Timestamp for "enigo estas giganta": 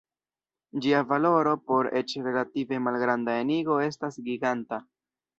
3.43-4.81